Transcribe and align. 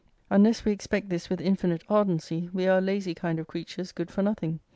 Unless 0.31 0.65
we 0.65 0.71
expect 0.71 1.09
this 1.09 1.29
with 1.29 1.39
infinite 1.39 1.83
ardency, 1.87 2.49
wc 2.55 2.67
are 2.67 2.79
a 2.79 2.81
lazy 2.81 3.13
kind 3.13 3.37
of 3.37 3.45
creatures 3.45 3.91
good 3.91 4.09
for 4.09 4.23
nothing. 4.23 4.59